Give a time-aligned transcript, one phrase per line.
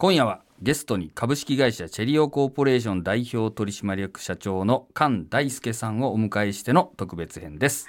[0.00, 7.86] 今夜はゲストに株式会社チェリオコーポレーション代表取締役社長の菅大輔さんをお迎えしての特別編です。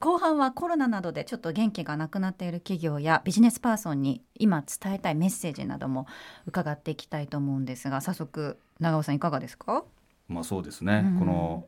[0.00, 6.08] 後半はコロナなどでちょっと元気がなくなっている企業やビジネスパーソンに今伝えたいメッセージなども
[6.46, 9.84] 伺っていきたいと思うんですが早速長尾さんいかがですか？
[10.26, 11.18] まあそうですね、うん。
[11.20, 11.66] この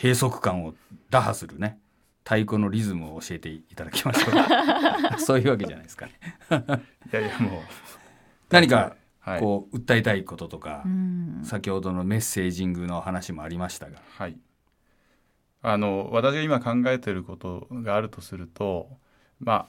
[0.00, 0.74] 閉塞感を
[1.10, 1.80] 打破するね
[2.22, 4.26] 太鼓のリズムを教えていただきましょ
[5.16, 5.18] う。
[5.20, 6.12] そういうわけじゃないですかね。
[7.12, 7.60] いやいやもう。
[8.50, 8.97] 何かはい
[9.40, 11.40] こう訴えたいこととか、うん。
[11.44, 13.98] 先ほどのメッセージングの話もありましたが。
[14.16, 14.38] はい。
[15.60, 18.88] あの私が今考えていることがあるとすると
[19.40, 19.66] まあ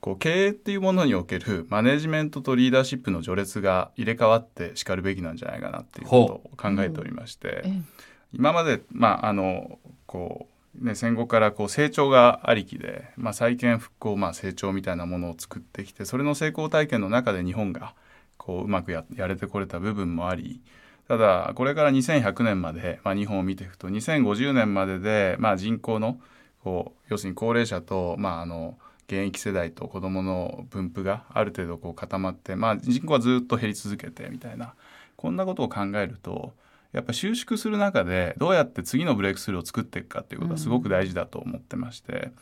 [0.00, 7.82] こう経営っていうものにおけるマネジメントとリーダーシップの序列が入れ替わってしかるべきなんじゃないかなっていうことを考えておりまして、え。
[8.32, 10.48] 今まで、まあ、あのこ
[10.80, 17.94] う、ね、戦後からこう成長がありきで、まあ、再建復興、まあ、成長みたいなものを作ってきてそれの成功体験の中で日本が
[18.44, 20.60] こううまくやれてこれた部分もあり
[21.06, 26.18] ただこれから2100年まで、まあ、日本を見ていくと2050年までで、まあ、人口の
[26.64, 28.76] こう要するに高齢者と、まあ、あの
[29.06, 34.74] 現役世代と子どもの分布がある程度こう固まって、まあ、人口はずっと減り続けてみたいな
[35.16, 36.52] こんなことを考えると
[36.92, 42.32] やっぱ収縮する中でどうやって次のブレイクスルーを作っていくかっていうことはすごく大事だと思ってまして。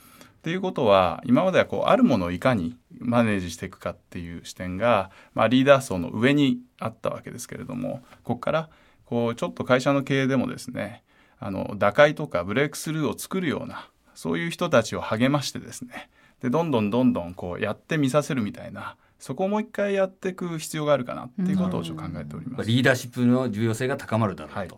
[0.41, 8.71] っていうことは今まではこうあるものをいかにマネージしていくかっていう視点が、まあ、リーダー層の上にあったわけですけれどもここから
[9.05, 11.03] こうちょっと会社の経営でもですね
[11.39, 16.09] あの打開とかブレイクスルーを作るようなそういう人たちを励ましてですね
[16.41, 22.67] でどんどんどんどんこうやってみさせるみたいなそこをもう一回やっていく必要があるかなっていうことをちょっと考えております。
[22.67, 24.71] リーダーシップの重要性が高まるだろうと、はい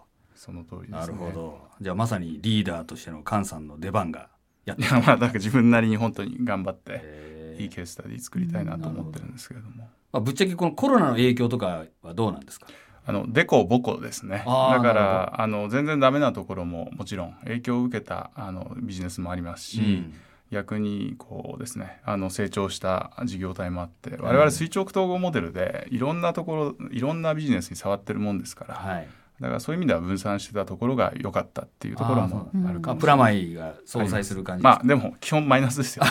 [0.42, 0.98] その通りですね。
[0.98, 4.28] なるほどじゃあまさにリーダーとしての菅さんの出番が
[4.64, 9.88] やってい やまあだから自分なりに本当に頑張ってえいいケーススタディ作りたいなと思ってるんですけれども。
[10.12, 12.66] まあ、ぶっちゃけこのコロナの影響とかはどうなんですか？
[13.04, 14.38] あのデコボコですね。
[14.38, 20.04] だからあの全然ダメなところももちろん影響を受けたあのビジネスもありますし、
[20.50, 29.08] 逆にこうですねあの成長した事業体もあって我々垂直統合モデルでいろんなところいろんなビジネスに触ってるもんですから、はい
[29.42, 32.96] だからそういう意味では分散してたところが良かったっていうところもあるかもしれない。
[32.96, 34.62] あプラマイが相殺する感じ。
[34.62, 36.04] まあでも基本マイナスですよ。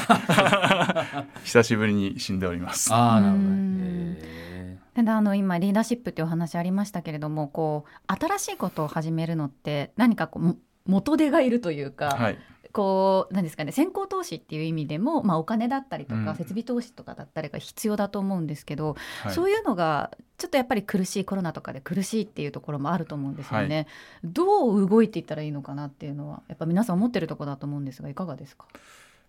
[1.45, 2.93] 久しぶりに死んでおります。
[2.93, 3.77] ああなるほどうん。
[3.77, 12.37] ねへただあの今リーダーシップっていうお話ありましたけれどもこう新しいことを始めるのって何かこうも元手がいるというか、はい
[12.71, 16.35] こうなんですかね先行投資っていう意味でも、まあ、お金だったりとか、うん。
[16.35, 19.33] 設備投資とかだったりが必要だと思うんですけど、はい。
[19.33, 23.87] そういうのがちょっとやっぱり苦しいコロナとかで苦しいっていうところもあると思うんですよね。
[24.23, 28.65] どう動いていったらいいのかなっていうのはやっぱ皆さん思ってるところだと思うんですがいかがですか？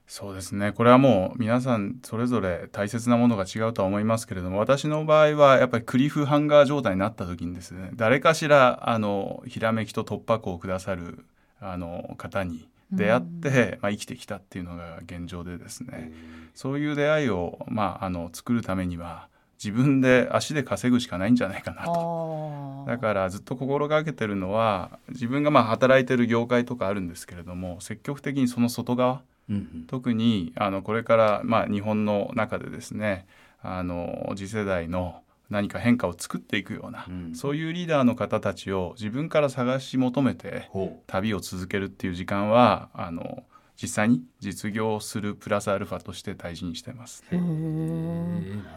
[0.06, 0.72] そうですね。
[0.72, 11.25] これはもう皆さんそれぞれ大切なものが違うとは思いますけれども私の場合はやっぱりクリフハンガー状態になった時にですね誰かしらあのひらめきと突破口をくださる
[11.60, 16.12] あの方に出会って、まあ、生きてきたっていうのが現状でですえね
[16.54, 19.28] そういう出会いを、まあ、あの作るためには
[19.62, 22.84] 自分で足で稼ぐしかないんじゃないかなと。
[22.86, 29.84] だからずっと心がけてるのは自分がまあ働いてる業界とかあるんですけれども積極的にその外側うんうん。
[29.86, 33.26] 特にあのこれからまあ日本の中でですね
[33.62, 35.21] あの次世代の
[35.52, 37.34] 何か変化を作っていくような、うん。
[37.34, 43.44] そういうリーダーの方たちを自分から探し求めてほ旅を続けるっていう時間はあの
[43.82, 47.25] 実際に実業するプラスアルファとして大事にしてます。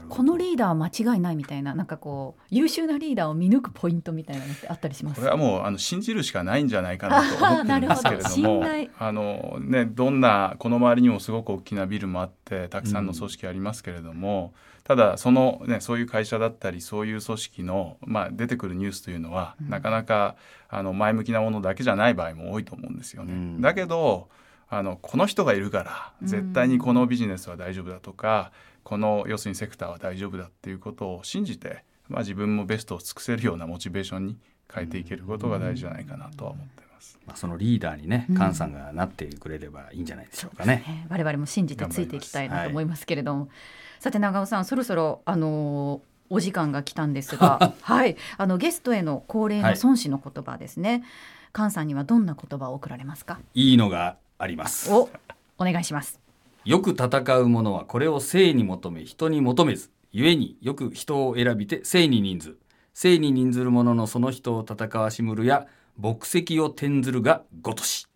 [0.10, 5.20] このリーダーは間違いないみたいななんかこう優秀なリーダーを見抜くポイントみたいなのってあったりします？
[5.20, 8.64] これはもうあの信じるしかないんじゃないかなと思ってるんですけれども。
[8.98, 20.36] あの、ね、どんなこの周りにもすごく大きなビルもあってたくさんの組織ありますけれども、ただその、ね、そういう会社だったりそういう組織の、まあ、出てくるニュースというのは、なかなか
[20.70, 23.34] あの前向きなものだけじゃない場合も多いと思うんですよね。
[23.34, 23.62] うん。
[23.62, 24.30] だけど
[24.70, 28.52] あのこの人がいるから絶対にこのビジネスは大丈夫だとか、
[28.84, 34.38] この要するにセクターは大丈夫だっていうことを信じて、まあ、自分もベストを尽くせるようなモチベーションに
[34.74, 37.20] 変えていけることが大事じゃないかなとは思ってます。
[37.26, 38.36] まあ、そのリーダーにねうん。
[38.36, 40.84] 菅さんがなってくれればいいんじゃないでしょうかね。
[40.88, 41.08] ね。
[41.10, 43.50] 我々も信じてついていきたいなと思いますけれども、
[44.00, 46.02] さて長尾さんそろそろあのー
[46.32, 48.18] お時間が来たんですが はい。
[48.38, 51.04] あのゲストへの恒例の孫子の言葉ですね、
[51.56, 53.40] 菅さんにはどんな言葉を送られますか？
[53.54, 54.94] いいのがあります。
[54.94, 55.10] お
[55.58, 56.20] お願いします
[56.64, 62.58] よく戦う者はこれを性に求め人に求めず故によく人を選びて性に任ず
[62.94, 68.08] 性に任ずる者のその人を戦わしむるや牧石を転ずるがごとし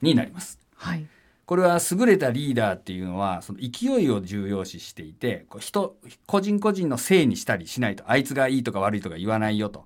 [0.00, 1.06] になりますはい
[1.44, 5.94] ここれは優れたリーダーっていうのはその勢いを重要視していてこう人
[6.24, 9.84] 個人個人のせいにしたりしないとあいつがいいとか悪いとか言わないよと。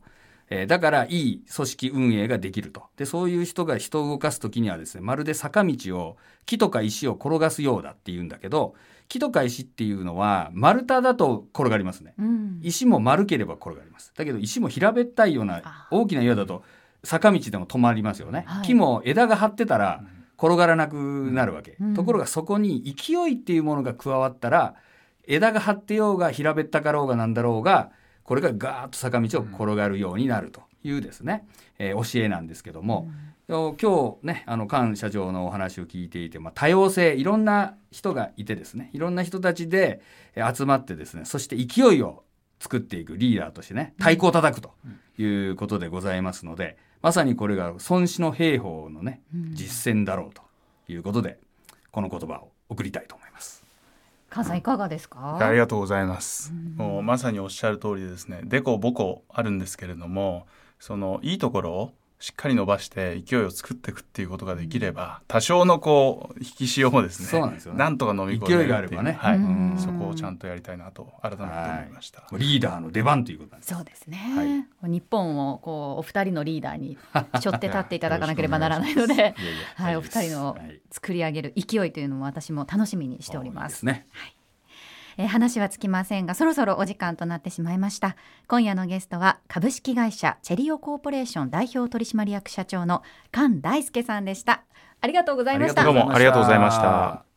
[0.48, 2.84] えー、だからいい組織運営ができると。
[2.96, 6.16] で、そういう人が人を動かす時にはですね、まるで坂道を
[6.46, 8.74] 木とか石を転がすようだっていうんだけど、
[9.08, 14.12] 木とか石っていうのは丸太だと転がりますね、うん、石も丸ければ転がります。
[14.16, 16.62] だけど石も平べったいような大きな岩だと
[17.04, 18.44] 坂道でも止まりますよね。
[18.46, 20.02] はい、木も枝が張ってたら、
[20.38, 24.74] 転がらなくなるわけ、うん、ところがそこに勢いっていうものが加わったら
[25.26, 27.90] 枝が張ってようが平べったかろうがなんだろうが
[28.26, 31.46] これがガーッと坂道を転がるようになるというですね、
[31.78, 33.08] えー、教えなんですけども、
[33.48, 40.00] うん、今日ねあの菅社長のお話を聞いていて、まあ、多様性いろんな人がいてですねいろんな人たちで
[40.54, 42.24] 集まってですねそして勢いを
[42.60, 44.72] 作っていくリーダーとしてね太鼓を叩くと
[45.18, 49.20] いうことでございますので、まさにこれが孫子の兵法のね、
[49.52, 50.42] 実践だろうと
[50.88, 51.38] いうことで
[51.90, 53.25] この言葉を送りたいと思います。
[54.28, 55.38] 関西いかがですか？
[55.40, 60.46] ありがとうございます、もうまさにおっしゃる通りでですねでこぼこあるんですけれども
[60.78, 69.38] そのいいところをしっかり伸ばして勢いを作っていくっていうことができれば多少のこう引き潮もですねそうなんですよ、ね、なんとか飲み込める勢いがあればね、はい、
[69.78, 76.96] そこをちゃんとやりたいなと改めて思いました、リーダーの出番ということなんですそうですね、はい、日本をこうお二人のリーダーに
[77.40, 79.34] 背負って立っていただかなければならないので
[79.74, 80.56] はい、お二人の
[80.90, 83.84] 作り上げる勢いというのも私も楽しみにしております。
[83.84, 84.35] ね、はい
[85.16, 88.16] えー、話はつきませんがそろそろお時間となってしまいました。
[88.48, 93.02] 今夜のゲストは株式会社チェリオコーポレーション代表取締役社長の
[93.34, 94.62] 菅大輔さんでした。
[95.00, 95.84] ありがとうございました。
[95.84, 97.26] どうもありがとうございました